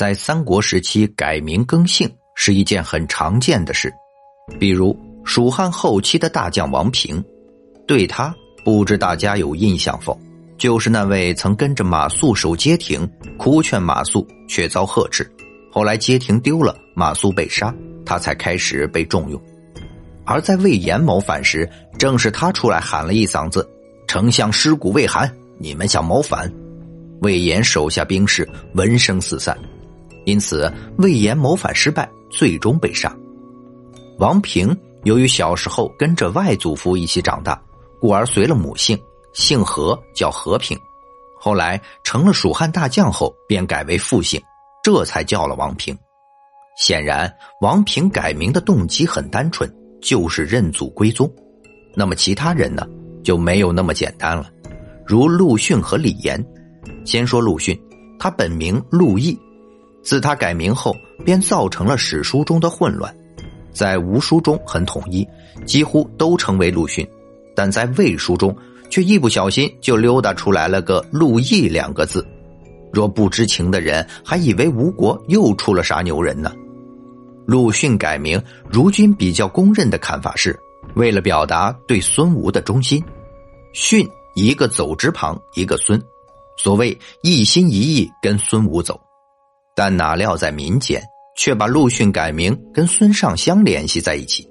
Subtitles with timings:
[0.00, 3.92] 在三国时期改名更姓是一件很常见的事，
[4.58, 7.22] 比如蜀汉后期的大将王平，
[7.86, 8.34] 对他
[8.64, 10.18] 不知大家有印象否？
[10.56, 15.30] 就是那位曾跟着马谡守街亭，哭劝马谡却遭呵斥，
[15.70, 17.70] 后来街亭丢了，马谡被杀，
[18.06, 19.38] 他才开始被重用。
[20.24, 23.68] 而在魏延谋反时，正是他出来喊了一嗓子
[24.08, 26.50] ：“丞相尸骨未寒，你们想谋反？”
[27.20, 29.54] 魏延手下兵士闻声四散。
[30.24, 33.14] 因此，魏延谋反失败，最终被杀。
[34.18, 37.60] 王平由于小时候跟着外祖父一起长大，
[38.00, 38.98] 故而随了母姓，
[39.32, 40.78] 姓何，叫和平。
[41.38, 44.40] 后来成了蜀汉大将后，便改为父姓，
[44.82, 45.96] 这才叫了王平。
[46.76, 47.32] 显然，
[47.62, 49.70] 王平改名的动机很单纯，
[50.02, 51.30] 就是认祖归宗。
[51.94, 52.86] 那么其他人呢，
[53.24, 54.50] 就没有那么简单了。
[55.06, 56.44] 如陆逊和李严。
[57.04, 57.78] 先说陆逊，
[58.18, 59.38] 他本名陆毅。
[60.02, 63.14] 自他改名后，便造成了史书中的混乱，
[63.72, 65.26] 在吴书中很统一，
[65.64, 67.06] 几乎都称为陆逊，
[67.54, 68.56] 但在魏书中
[68.88, 72.26] 却一不小心就溜达出来了个陆毅两个字。
[72.92, 76.52] 若不知情的人还以为吴国又出了啥牛人呢？
[77.46, 80.58] 陆逊改名，如今比较公认的看法是，
[80.94, 83.02] 为了表达对孙吴的忠心。
[83.72, 86.00] 逊一个走之旁，一个孙，
[86.56, 89.00] 所谓一心一意跟孙吴走。
[89.74, 91.02] 但哪料在民间
[91.36, 94.46] 却把陆逊改名跟孙尚香联系在一起，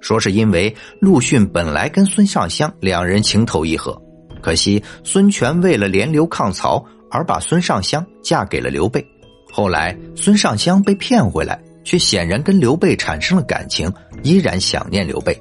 [0.00, 4.00] 说是因为陆逊本来跟孙尚香两人情投意合，
[4.42, 9.04] 可惜孙权为了联刘抗曹而把孙尚香嫁给了刘备，
[9.52, 13.92] 后来孙尚香被骗回来，却显然跟刘备产生了感情，
[14.22, 15.40] 依然想念刘备。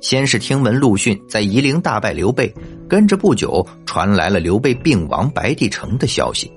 [0.00, 2.52] 先是听闻陆逊在夷陵大败刘备，
[2.88, 6.50] 跟着不久传来了刘备病亡白帝城的消息。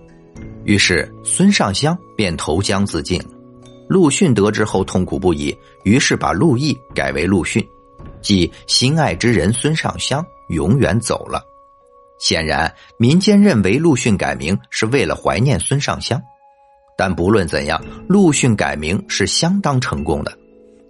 [0.66, 3.21] 于是孙尚香便投江自尽。
[3.88, 7.63] 陆逊得知后痛苦不已，于是把陆毅改为陆逊，
[8.19, 11.39] 即心爱之人孙尚香永远走了。
[12.17, 16.20] 显然，民间认为陆逊改名是为了怀念孙尚香，
[16.97, 20.36] 但不论怎样，陆逊改名是相当成功的，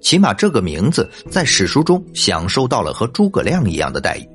[0.01, 4.29] 起码这个名字在史书中享受到了和诸葛亮一样的待遇。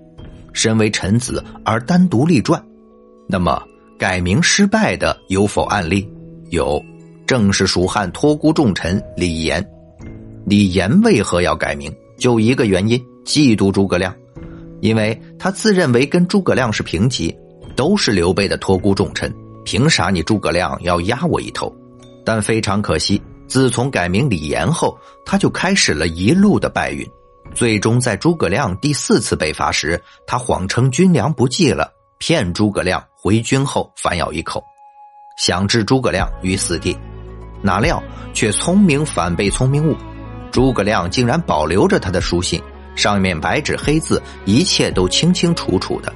[0.53, 2.62] 身为臣子而单独立传，
[3.27, 3.70] 那么。
[4.00, 6.11] 改名失败的有否案例？
[6.49, 6.83] 有，
[7.27, 9.62] 正是蜀汉托孤重臣李严。
[10.47, 11.94] 李严为何要改名？
[12.16, 14.16] 就一个原因：嫉妒诸葛亮，
[14.81, 17.37] 因为他自认为跟诸葛亮是平级，
[17.77, 19.31] 都是刘备的托孤重臣，
[19.66, 21.71] 凭啥你诸葛亮要压我一头？
[22.25, 27.06] 但非常可惜，自从改名李严后，他就开始了一路的败运，
[27.55, 31.93] 最终在诸葛亮第四次北伐时，他谎称军粮不济了。
[32.19, 34.65] 骗诸葛亮回军后反咬一口，
[35.37, 36.97] 想置诸葛亮于死地，
[37.61, 39.95] 哪料却聪明反被聪明误，
[40.51, 42.59] 诸葛亮竟然保留着他的书信，
[42.97, 46.11] 上面白纸黑字，一切都清清楚楚的。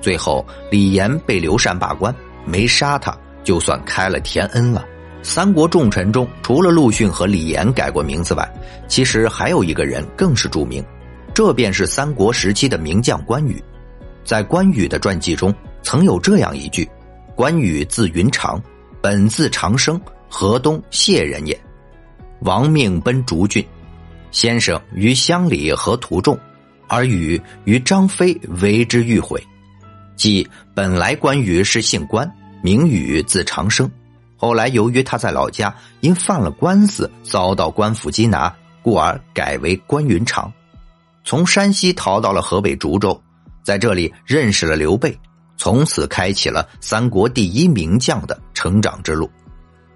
[0.00, 2.14] 最后李严被刘禅罢官，
[2.46, 4.82] 没杀他，就算开了天恩了。
[5.22, 8.50] 三国重臣中，除了陆逊和李严改过名字外，
[8.88, 10.82] 其实还有一个人更是著名，
[11.34, 13.62] 这便是三国时期的名将关羽。
[14.24, 16.88] 在关羽的传记中，曾有这样一句
[17.34, 18.60] ：“关羽字云长，
[19.00, 21.58] 本字长生，河东谢人也。
[22.40, 23.64] 亡命奔竹郡，
[24.30, 26.38] 先生于乡里何图众，
[26.86, 29.42] 而羽于张飞为之欲毁。
[30.16, 32.30] 即本来关羽是姓关，
[32.62, 33.90] 名羽，字长生。
[34.36, 40.52] 后来由于他在老家因犯了官司，遭到官府缉拿，故而改为关云长。
[41.24, 43.18] 从山西逃到了河北涿州。”
[43.64, 45.14] 在这里认识了刘备，
[45.58, 49.28] 从此开启了三国第一名将的成长之路，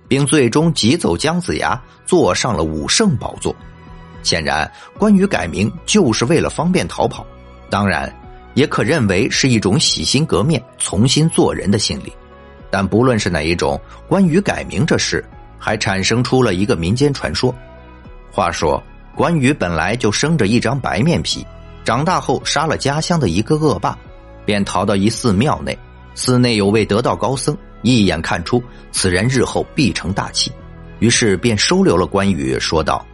[0.08, 3.54] 并最终挤走姜子牙，坐上了武圣宝座。
[4.24, 7.24] 显然，关羽改名就是为了方便逃跑，
[7.70, 8.12] 当然，
[8.54, 12.12] 也可认为是一种洗心革面、重新做人的心理。
[12.70, 15.24] 但不论是哪一种，关羽改名这事，
[15.58, 17.54] 还产生出了一个民间传说。
[18.30, 18.82] 话说，
[19.14, 21.46] 关羽本来就生着一张白面皮。
[21.84, 23.98] 长大后杀了家乡的一个恶霸，
[24.44, 25.76] 便逃到一寺庙内。
[26.14, 30.52] 寺内有位得道高僧，一眼看出此人日后必成大器，
[30.98, 33.04] 于是便收留了关羽，说道：“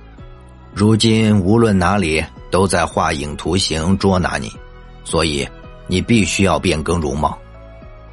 [0.75, 4.53] 如今无论哪里都在画影图形捉拿你，
[5.05, 5.49] 所以
[5.87, 7.39] 你必须要变更容貌。”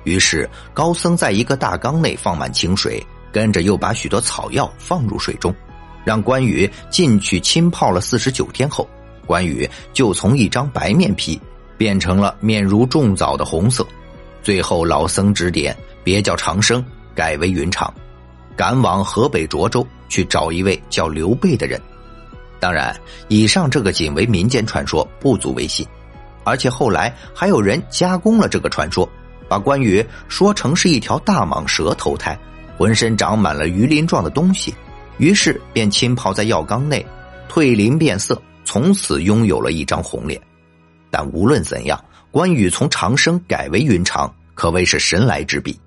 [0.03, 5.51] 于是高僧在一个大缸内放满清水，跟着又把许多草药放入水中，
[6.03, 8.87] 让关羽进去浸泡了四十九天后。
[9.25, 11.41] 关羽就从一张白面皮
[11.77, 13.85] 变成了面如重枣的红色，
[14.41, 16.83] 最后老僧指点，别叫长生，
[17.13, 17.93] 改为云长。
[18.55, 21.81] 赶往河北涿州去找一位叫刘备的人。
[22.59, 22.95] 当然，
[23.27, 25.85] 以上这个仅为民间传说，不足为信。
[26.45, 29.07] 而且后来还有人加工了这个传说，
[29.49, 32.37] 把关羽说成是一条大蟒蛇投胎，
[32.77, 34.73] 浑身长满了鱼鳞状的东西，
[35.17, 37.05] 于是便浸泡在药缸内，
[37.51, 40.39] 蜕鳞变色，从此拥有了一张红脸。
[41.17, 41.97] 但无论怎样，
[42.29, 45.79] 关羽从长生改为云长，可谓是神来之笔。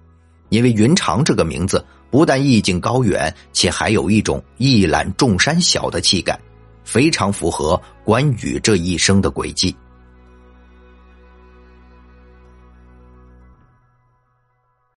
[0.48, 6.40] 因为云长这个名字不但意境高远，且还有一种一览众山小的气概，
[6.82, 9.76] 非常符合关羽这一生的轨迹。